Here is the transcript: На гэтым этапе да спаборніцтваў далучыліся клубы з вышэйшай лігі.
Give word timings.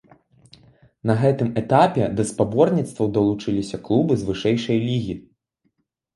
На 1.09 1.13
гэтым 1.23 1.49
этапе 1.61 2.03
да 2.21 2.25
спаборніцтваў 2.31 3.07
далучыліся 3.19 3.75
клубы 3.91 4.13
з 4.25 4.33
вышэйшай 4.33 4.77
лігі. 4.89 5.15